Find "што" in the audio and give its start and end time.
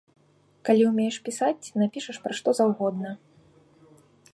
2.41-2.49